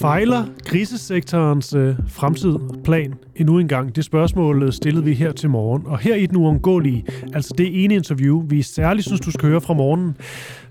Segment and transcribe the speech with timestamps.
[0.00, 3.96] Fejler grisesektorens øh, fremtid plan endnu en gang?
[3.96, 5.86] Det spørgsmål øh, stillede vi her til morgen.
[5.86, 7.04] Og her i den uundgåelige,
[7.34, 10.16] altså det ene interview, vi særligt synes, du skal høre fra morgenen,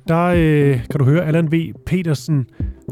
[0.07, 1.73] der øh, kan du høre Allan V.
[1.85, 2.45] Petersen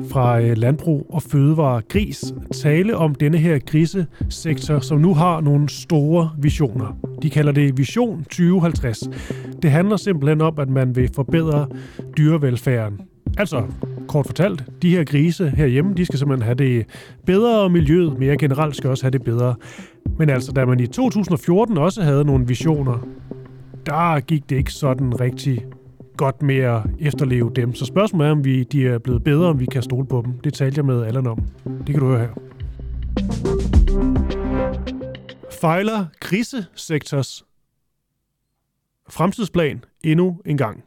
[0.10, 5.70] fra øh, Landbrug og Fødevare Gris tale om denne her grisesektor, som nu har nogle
[5.70, 7.07] store visioner.
[7.22, 9.10] De kalder det Vision 2050.
[9.62, 11.68] Det handler simpelthen om, at man vil forbedre
[12.18, 13.02] dyrevelfærden.
[13.38, 13.64] Altså,
[14.08, 16.86] kort fortalt, de her grise herhjemme, de skal simpelthen have det
[17.26, 19.56] bedre, og miljøet mere generelt skal også have det bedre.
[20.18, 23.08] Men altså, da man i 2014 også havde nogle visioner,
[23.86, 25.66] der gik det ikke sådan rigtig
[26.18, 27.74] godt med at efterleve dem.
[27.74, 30.34] Så spørgsmålet er, om vi, de er blevet bedre, om vi kan stole på dem.
[30.44, 31.40] Det talte jeg med Allan om.
[31.66, 32.30] Det kan du høre her.
[35.62, 37.46] Fejler krisesektors
[39.10, 40.84] fremtidsplan endnu en gang?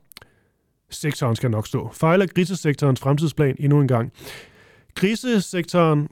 [0.91, 1.91] sektoren skal nok stå.
[1.93, 4.13] Fejler grisesektorens fremtidsplan endnu en gang.
[4.95, 6.09] Grisesektoren,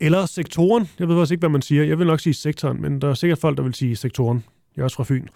[0.00, 1.84] eller sektoren, jeg ved faktisk ikke, hvad man siger.
[1.84, 4.44] Jeg vil nok sige sektoren, men der er sikkert folk, der vil sige sektoren.
[4.76, 5.26] Jeg er også fra Fyn.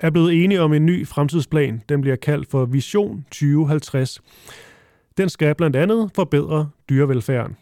[0.00, 1.82] Er blevet enige om en ny fremtidsplan.
[1.88, 4.20] Den bliver kaldt for Vision 2050.
[5.16, 7.56] Den skal blandt andet forbedre dyrevelfærden.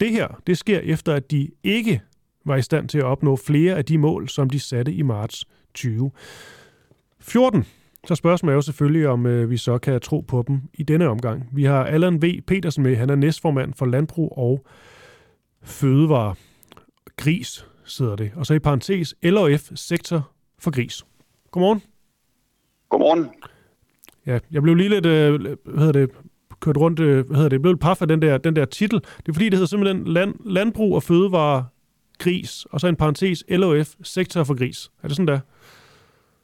[0.00, 2.00] Det her, det sker efter, at de ikke
[2.46, 5.44] var i stand til at opnå flere af de mål, som de satte i marts
[5.74, 7.64] 2014.
[8.06, 11.08] Så spørgsmålet er jo selvfølgelig, om øh, vi så kan tro på dem i denne
[11.08, 11.48] omgang.
[11.52, 12.40] Vi har Allan V.
[12.46, 12.96] Petersen med.
[12.96, 14.64] Han er næstformand for Landbrug og
[15.62, 16.34] Fødevare.
[17.16, 18.32] Gris sidder det.
[18.36, 21.06] Og så i parentes LOF Sektor for Gris.
[21.50, 21.82] Godmorgen.
[22.88, 23.30] Godmorgen.
[24.26, 26.10] Ja, jeg blev lige lidt, øh, hvad hedder det,
[26.60, 29.00] kørt rundt, øh, hvad hedder det, blev lidt paf af den der, den der titel.
[29.00, 31.66] Det er fordi, det hedder simpelthen land, Landbrug og Fødevare
[32.18, 34.90] Gris, og så en parentes LOF Sektor for Gris.
[35.02, 35.40] Er det sådan der?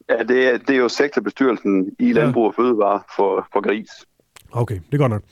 [0.09, 3.89] Ja, det er, det er jo sektorbestyrelsen i Landbrug og Fødevare for, for gris.
[4.51, 5.23] Okay, det er godt nok.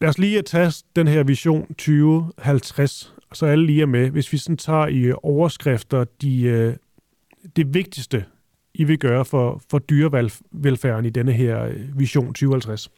[0.00, 4.10] Lad os lige tage den her vision 2050, så alle lige er med.
[4.10, 6.74] Hvis vi sådan tager i overskrifter de, øh,
[7.56, 8.24] det vigtigste,
[8.74, 12.90] I vil gøre for, for dyrevelfærden i denne her øh, vision 2050.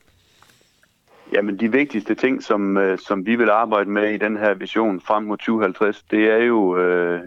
[1.32, 5.00] Jamen, de vigtigste ting, som, øh, som vi vil arbejde med i den her vision
[5.00, 7.20] frem mod 2050, det er jo øh,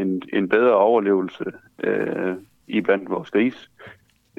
[0.00, 1.44] en, en bedre overlevelse
[1.84, 2.34] øh,
[2.68, 3.70] i blandt vores gris.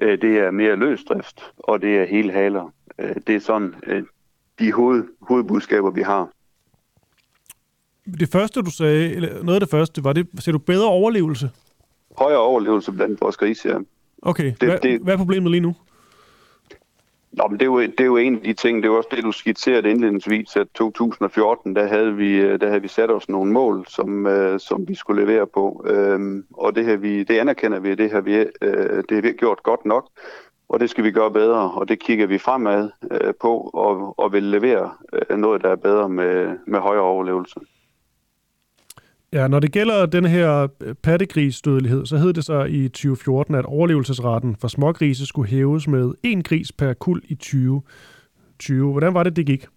[0.01, 2.73] Øh, det er mere løsdrift, og det er hele haler.
[2.99, 4.03] Øh, det er sådan øh,
[4.59, 6.29] de hoved, hovedbudskaber, vi har.
[8.19, 11.49] Det første, du sagde, eller noget af det første, var det, sagde du bedre overlevelse?
[12.17, 13.77] Højere overlevelse blandt vores grise, ja.
[14.21, 15.75] Okay, det, hvad, det, hvad er problemet lige nu?
[17.31, 19.09] Nå, men det, er jo, det er jo en af de ting, det er også
[19.11, 23.29] det, du skitserede indledningsvis, at 2014, der havde vi, øh, der havde vi sat os
[23.29, 25.85] nogle mål, som, øh, som vi skulle levere på.
[25.87, 29.31] øhm, og det, her vi, det anerkender vi, det har vi, øh, det har vi
[29.31, 30.09] gjort godt nok,
[30.69, 34.33] og det skal vi gøre bedre, og det kigger vi fremad øh, på, og, og
[34.33, 37.59] vil levere øh, noget, der er bedre med, med højere overlevelse.
[39.33, 43.65] Ja, når det gælder den her øh, pattegrisdødelighed, så hed det så i 2014, at
[43.65, 48.91] overlevelsesraten for smågrise skulle hæves med en gris per kul i 2020.
[48.91, 49.67] Hvordan var det, det gik?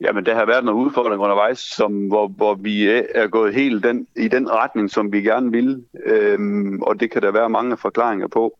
[0.00, 3.84] Jamen, der har været nogle udfordringer undervejs, som, hvor, hvor vi øh, er gået helt
[3.84, 5.84] den, i den retning, som vi gerne ville.
[6.06, 8.58] Øhm, og det kan der være mange forklaringer på.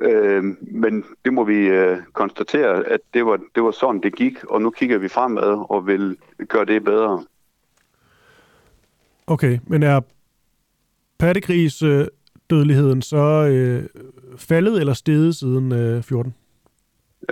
[0.00, 4.44] Øhm, men det må vi øh, konstatere, at det var, det var sådan, det gik.
[4.44, 6.16] Og nu kigger vi fremad og vil
[6.48, 7.24] gøre det bedre.
[9.30, 10.00] Okay, men er
[11.18, 12.06] pattegris øh,
[12.50, 13.84] dødeligheden så øh,
[14.36, 16.34] faldet eller steget siden øh, 14?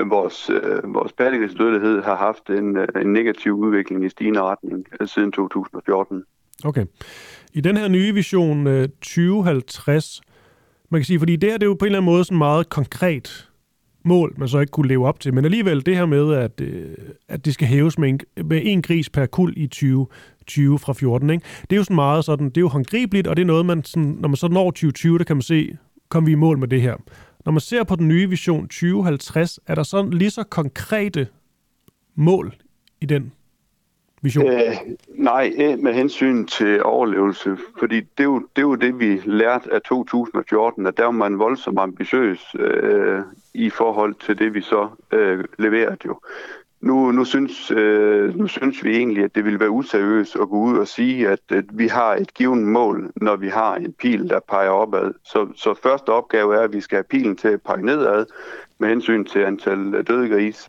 [0.07, 5.09] Vores, øh, vores pattegrisdødelighed har haft en, øh, en negativ udvikling i stigende retning øh,
[5.09, 6.25] siden 2014.
[6.65, 6.87] Okay.
[7.53, 10.21] I den her nye vision øh, 2050,
[10.91, 12.39] man kan sige, fordi det her det er jo på en eller anden måde sådan
[12.39, 13.51] meget konkret
[14.05, 15.35] mål, man så ikke kunne leve op til.
[15.35, 16.95] Men alligevel det her med, at, øh,
[17.29, 19.67] at det skal hæves med en, med en gris per kul i
[20.47, 21.45] 20 fra 14, ikke?
[21.63, 23.85] det er jo sådan meget sådan, det er jo håndgribeligt, og det er noget, man
[23.85, 25.77] sådan, når man så når 2020, der kan man se,
[26.09, 26.97] kom vi i mål med det her.
[27.45, 31.29] Når man ser på den nye vision 2050, er der sådan lige så konkrete
[32.15, 32.55] mål
[33.01, 33.33] i den
[34.23, 34.47] vision?
[34.47, 34.77] Øh,
[35.15, 39.75] nej, med hensyn til overlevelse, fordi det er, jo, det er jo det, vi lærte
[39.75, 43.21] af 2014, at der var man voldsomt ambitiøs øh,
[43.55, 46.21] i forhold til det, vi så øh, leverede jo.
[46.87, 50.57] Nu, nu, synes, øh, nu synes vi egentlig, at det ville være useriøst at gå
[50.57, 54.29] ud og sige, at, at vi har et givet mål, når vi har en pil,
[54.29, 55.13] der peger opad.
[55.25, 58.27] Så, så første opgave er, at vi skal have pilen til at pege nedad
[58.79, 60.69] med hensyn til antal døde gris.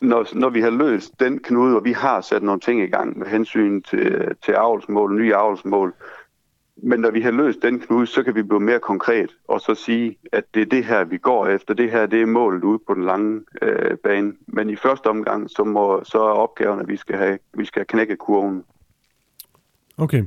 [0.00, 3.18] når, når vi har løst den knude, og vi har sat nogle ting i gang
[3.18, 5.94] med hensyn til, til avlsmål, nye avlsmål,
[6.82, 9.74] men når vi har løst den knude, så kan vi blive mere konkret og så
[9.74, 11.74] sige, at det er det her, vi går efter.
[11.74, 14.32] Det her, det er målet ude på den lange øh, bane.
[14.46, 17.84] Men i første omgang, så, må, så er opgaven, at vi skal have, vi skal
[17.84, 18.64] knække kurven.
[19.98, 20.24] Okay.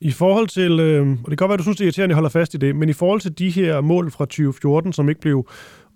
[0.00, 2.12] I forhold til, øh, og det kan godt være, at du synes, det er irriterende,
[2.12, 4.92] at jeg holder fast i det, men i forhold til de her mål fra 2014,
[4.92, 5.48] som ikke blev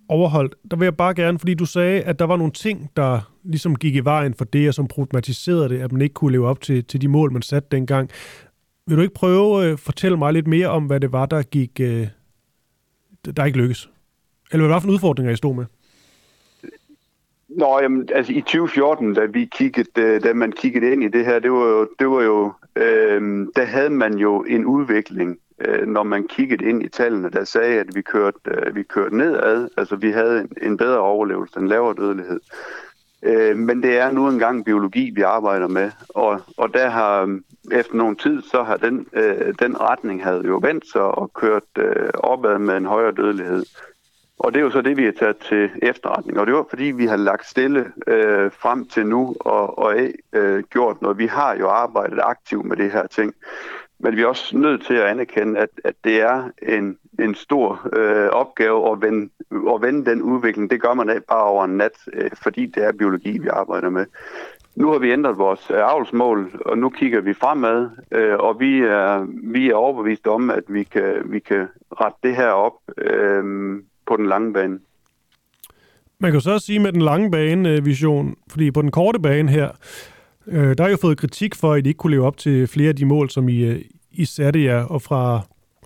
[0.09, 3.21] overholdt, der vil jeg bare gerne, fordi du sagde, at der var nogle ting, der
[3.45, 6.47] ligesom gik i vejen for det, og som problematiserede det, at man ikke kunne leve
[6.47, 8.11] op til, til de mål, man satte dengang.
[8.87, 11.43] Vil du ikke prøve at øh, fortælle mig lidt mere om, hvad det var, der
[11.43, 12.07] gik, øh,
[13.37, 13.91] der ikke lykkes?
[14.53, 15.65] Eller hvad var for udfordringer, I stod med?
[17.49, 21.25] Nå, jamen, altså i 2014, da vi kiggede, øh, da man kiggede ind i det
[21.25, 25.87] her, det var jo, det var jo øh, der havde man jo en udvikling, øh,
[25.87, 29.69] når man kiggede ind i tallene, der sagde, at vi kørte, øh, vi kørte nedad,
[29.77, 32.41] altså vi havde en, en bedre overlevelse, en lavere dødelighed.
[33.25, 37.41] Øh, men det er nu engang biologi, vi arbejder med, og, og der har øh,
[37.79, 41.63] efter nogen tid, så har den, øh, den retning havde jo vendt sig og kørt
[41.79, 43.65] øh, opad med en højere dødelighed.
[44.39, 46.41] Og det er jo så det, vi har taget til efterretning.
[46.41, 49.97] Og det var fordi, vi har lagt stille øh, frem til nu og, og
[50.33, 51.19] øh, gjort noget.
[51.19, 53.35] Vi har jo arbejdet aktivt med det her ting.
[54.05, 57.89] Men vi er også nødt til at anerkende, at, at det er en, en stor
[57.97, 60.71] øh, opgave at vende, at vende den udvikling.
[60.71, 63.91] Det gør man ikke bare over en nat, øh, fordi det er biologi, vi arbejder
[63.91, 64.07] med.
[64.77, 68.81] Nu har vi ændret vores øh, avlsmål, og nu kigger vi fremad, øh, og vi
[68.81, 71.67] er, vi er overbevist om, at vi kan, vi kan
[72.01, 73.45] rette det her op øh,
[74.07, 74.79] på den lange bane.
[76.19, 79.19] Man kan så også sige med den lange bane øh, vision, fordi på den korte
[79.19, 79.69] bane her,
[80.47, 82.89] øh, der har jo fået kritik for, at I ikke kunne leve op til flere
[82.89, 83.81] af de mål, som I, øh,
[84.15, 85.41] i satte og fra,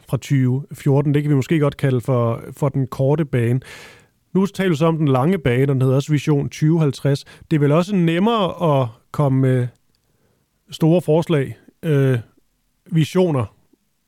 [0.08, 3.60] fra 2014, det kan vi måske godt kalde for, for den korte bane.
[4.32, 7.24] Nu taler du så om den lange bane, den hedder også Vision 2050.
[7.50, 9.68] Det er vel også nemmere at komme med
[10.70, 12.18] store forslag, øh,
[12.86, 13.54] visioner,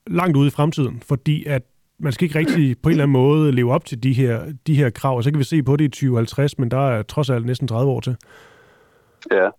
[0.07, 1.61] langt ude i fremtiden, fordi at
[1.99, 4.75] man skal ikke rigtig på en eller anden måde leve op til de her, de
[4.75, 7.29] her krav, og så kan vi se på det i 2050, men der er trods
[7.29, 8.15] alt næsten 30 år til.
[9.31, 9.49] Ja,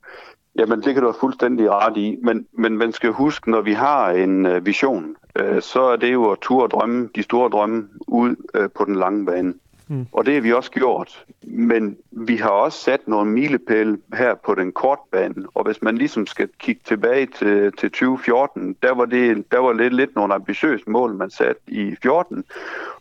[0.59, 2.19] Jamen, det kan du have fuldstændig ret i.
[2.23, 6.13] Men, men man skal huske, når vi har en øh, vision, øh, så er det
[6.13, 9.55] jo at turde drømme, de store drømme, ud øh, på den lange bane.
[9.93, 10.07] Mm.
[10.13, 11.25] Og det har vi også gjort.
[11.43, 15.35] Men vi har også sat nogle milepæle her på den korte bane.
[15.55, 19.73] Og hvis man ligesom skal kigge tilbage til, til 2014, der var det der var
[19.73, 22.45] lidt, lidt nogle ambitiøse mål, man satte i 14.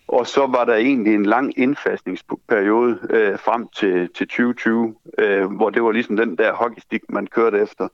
[0.07, 5.69] Og så var der egentlig en lang indfasningsperiode øh, frem til, til 2020, øh, hvor
[5.69, 7.87] det var ligesom den der hockeystik, man kørte efter.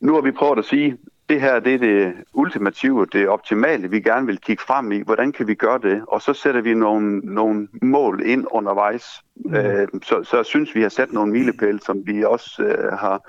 [0.00, 0.96] Nu har vi prøvet at sige,
[1.28, 5.02] det her det er det ultimative, det optimale, vi gerne vil kigge frem i.
[5.02, 6.02] Hvordan kan vi gøre det?
[6.08, 9.04] Og så sætter vi nogle, nogle mål ind undervejs.
[9.36, 9.54] Mm.
[9.54, 13.28] Øh, så, så synes vi har sat nogle milepæle, som vi også øh, har,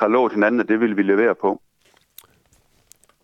[0.00, 1.60] har lovet hinanden, at det vil vi levere på.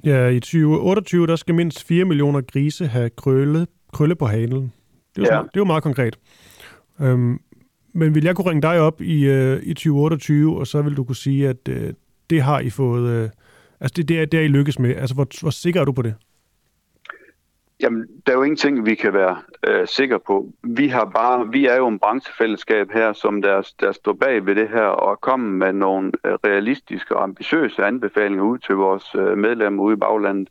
[0.05, 4.73] Ja, i 2028, der skal mindst 4 millioner grise have krølle, krølle på halen.
[5.17, 5.43] Det er, jo, ja.
[5.43, 6.19] det er jo meget konkret.
[7.01, 7.41] Øhm,
[7.93, 11.05] men vil jeg kunne ringe dig op i, øh, i 2028, og så vil du
[11.05, 11.93] kunne sige, at øh,
[12.31, 13.11] det har I fået...
[13.11, 13.29] Øh,
[13.81, 14.97] altså, det, det, er, det er I lykkes med.
[14.97, 16.15] Altså, hvor, hvor sikker er du på det?
[17.83, 19.37] Jamen, der er jo ingenting, vi kan være
[19.69, 20.47] øh, sikre på.
[20.63, 24.55] Vi har bare, vi er jo en branchefællesskab her, som der, der står bag ved
[24.55, 29.39] det her og kommer med nogle øh, realistiske og ambitiøse anbefalinger ud til vores øh,
[29.39, 30.49] medlemmer ude i baglandet.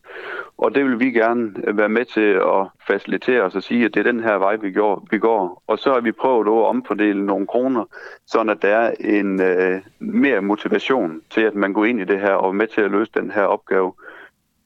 [0.57, 3.93] Og det vil vi gerne øh, være med til at facilitere os og sige, at
[3.93, 5.07] det er den her vej, vi går.
[5.11, 5.63] Vi går.
[5.67, 7.85] Og så har vi prøvet at omfordele nogle kroner,
[8.25, 12.19] så at der er en øh, mere motivation til, at man går ind i det
[12.19, 13.93] her og er med til at løse den her opgave.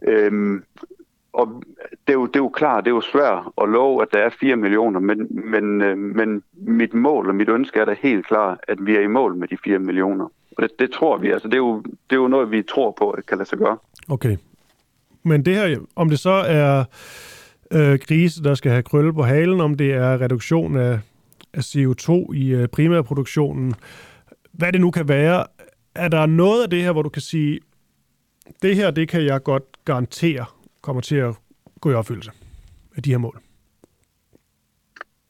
[0.08, 0.63] Øhm,
[1.34, 1.63] og
[2.08, 4.20] det er, jo, det er jo klart, det er jo svært at love, at der
[4.20, 8.28] er 4 millioner, men, men, øh, men mit mål og mit ønske er da helt
[8.28, 10.25] klart, at vi er i mål med de 4 millioner.
[10.58, 12.96] Og det, det tror vi, altså det er, jo, det er jo noget, vi tror
[13.00, 13.78] på, at kan lade sig gøre.
[14.10, 14.38] Okay.
[15.24, 16.84] Men det her, om det så er
[17.72, 21.00] øh, grise, der skal have krølle på halen, om det er reduktion af,
[21.54, 23.74] af CO2 i øh, primærproduktionen,
[24.52, 25.46] hvad det nu kan være,
[25.96, 27.60] er der noget af det her, hvor du kan sige,
[28.62, 30.46] det her, det kan jeg godt garantere,
[30.84, 31.36] kommer til at
[31.82, 32.32] gå i opfyldelse
[32.96, 33.40] af de her mål?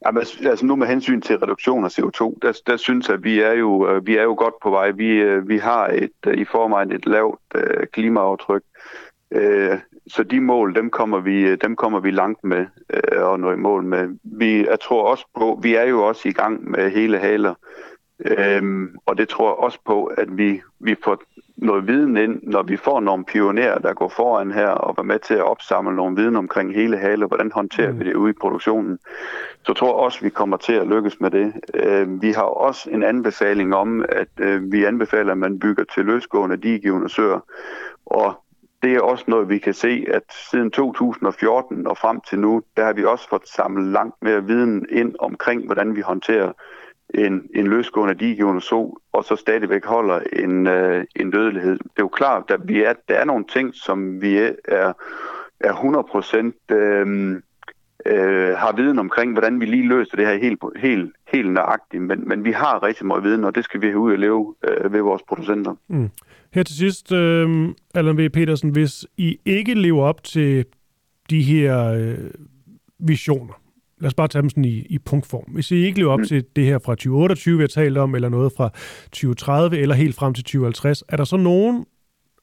[0.06, 3.24] Jamen, altså, altså nu med hensyn til reduktion af CO2, der, der synes jeg, at
[3.24, 4.90] vi er jo, øh, vi er jo godt på vej.
[4.90, 7.40] Vi, øh, vi har et, øh, i forvejen et lavt
[7.92, 8.62] klimaaftryk,
[9.30, 13.52] uh, så de mål, dem kommer vi, dem kommer vi langt med uh, og nå
[13.52, 14.18] i mål med.
[14.22, 17.54] Vi, jeg tror også på, vi er jo også i gang med hele haler,
[18.30, 21.22] uh, og det tror jeg også på, at vi, vi får
[21.64, 25.18] noget viden ind, når vi får nogle pionerer, der går foran her og er med
[25.18, 28.00] til at opsamle nogle viden omkring hele hale, hvordan håndterer mm.
[28.00, 28.98] vi det ude i produktionen,
[29.66, 31.52] så tror jeg også, vi kommer til at lykkes med det.
[31.74, 36.04] Øh, vi har også en anbefaling om, at øh, vi anbefaler, at man bygger til
[36.04, 37.40] løsgående digivende søer,
[38.06, 38.34] og
[38.82, 42.84] det er også noget, vi kan se, at siden 2014 og frem til nu, der
[42.84, 46.52] har vi også fået samlet langt mere viden ind omkring, hvordan vi håndterer
[47.14, 51.72] en, en løsgående digivende so, og så stadigvæk holder en, øh, en dødelighed.
[51.72, 54.92] Det er jo klart, at vi er, der er nogle ting, som vi er,
[55.60, 57.36] er 100 procent øh,
[58.06, 62.02] øh, har viden omkring, hvordan vi lige løser det her helt, helt, helt nøjagtigt.
[62.02, 64.54] Men, men vi har rigtig meget viden, og det skal vi have ud og leve
[64.68, 65.74] øh, ved vores producenter.
[65.88, 66.10] Mm.
[66.54, 68.28] Her til sidst, øh, Allan V.
[68.30, 70.64] Petersen, hvis I ikke lever op til
[71.30, 72.30] de her øh,
[72.98, 73.63] visioner,
[74.04, 75.44] lad os bare tage dem sådan i, i punktform.
[75.48, 76.24] Hvis I ikke lever op mm.
[76.24, 78.70] til det her fra 2028, vi har talt om, eller noget fra
[79.04, 81.86] 2030, eller helt frem til 2050, er der så nogen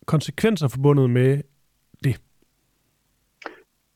[0.05, 1.41] konsekvenser forbundet med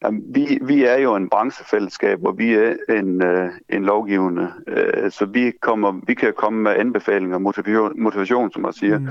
[0.05, 5.11] Jamen, vi, vi er jo en branchefællesskab, og vi er en, øh, en lovgivende, øh,
[5.11, 8.99] så vi, kommer, vi kan komme med anbefalinger og motivation, motivation, som jeg siger.
[8.99, 9.07] Mm.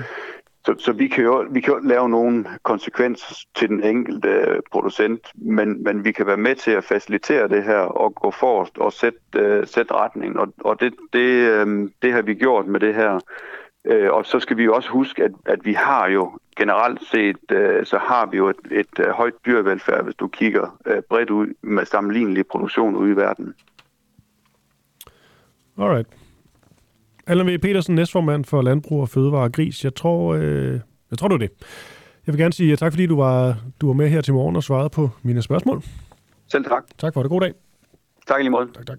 [0.67, 4.61] Så, så vi, kan jo, vi kan jo lave nogle konsekvenser til den enkelte øh,
[4.73, 8.79] producent, men, men vi kan være med til at facilitere det her og gå forrest
[8.79, 10.39] og sætte, uh, sætte retningen.
[10.39, 13.21] Og, og det, det, um, det har vi gjort med det her.
[13.91, 17.85] Uh, og så skal vi også huske, at, at vi har jo generelt set, uh,
[17.85, 21.55] så har vi jo et, et uh, højt dyrevelfærd, hvis du kigger uh, bredt ud
[21.63, 23.55] med sammenlignelig produktion ude i verden.
[25.79, 26.24] Alright.
[27.27, 27.59] Allan V.
[27.59, 29.85] Petersen, næstformand for Landbrug og Fødevare og Gris.
[29.85, 31.51] Jeg tror, øh, jeg tror, du det.
[32.27, 34.63] Jeg vil gerne sige tak, fordi du var, du var med her til morgen og
[34.63, 35.83] svarede på mine spørgsmål.
[36.49, 36.83] Selv tak.
[36.99, 37.31] Tak for det.
[37.31, 37.53] God dag.
[38.27, 38.69] Tak i lige måde.
[38.75, 38.99] Tak, tak.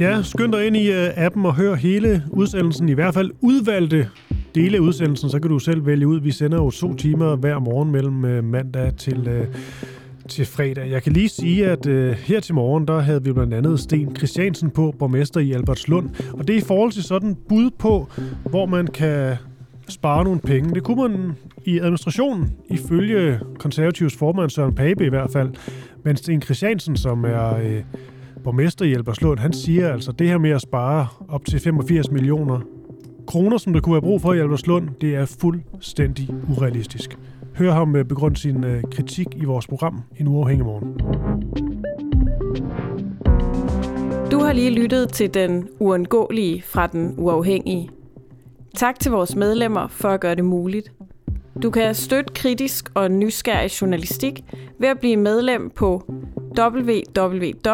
[0.00, 4.08] Ja, skynd dig ind i uh, appen og hør hele udsendelsen, i hvert fald udvalgte
[4.54, 6.20] dele af udsendelsen, så kan du selv vælge ud.
[6.20, 9.54] Vi sender jo to timer hver morgen mellem uh, mandag til uh,
[10.28, 10.90] til fredag.
[10.90, 14.16] Jeg kan lige sige, at øh, her til morgen, der havde vi blandt andet Sten
[14.16, 16.10] Christiansen på, borgmester i Albertslund.
[16.32, 18.08] Og det er i forhold til sådan bud på,
[18.44, 19.36] hvor man kan
[19.88, 20.74] spare nogle penge.
[20.74, 21.32] Det kunne man
[21.64, 25.50] i administrationen, ifølge konservativs formand Søren Pape i hvert fald.
[26.04, 27.82] Men Sten Christiansen, som er øh,
[28.44, 32.60] borgmester i Albertslund, han siger altså, det her med at spare op til 85 millioner
[33.26, 37.18] kroner, som der kunne være brug for i Albertslund, det er fuldstændig urealistisk.
[37.58, 40.98] Hør ham øh, begrunde sin øh, kritik i vores program En uafhængig morgen.
[44.30, 47.88] Du har lige lyttet til den uundgåelige fra den uafhængige.
[48.74, 50.92] Tak til vores medlemmer for at gøre det muligt.
[51.62, 54.44] Du kan støtte kritisk og nysgerrig journalistik
[54.78, 56.12] ved at blive medlem på
[56.58, 57.66] www.duah.dk.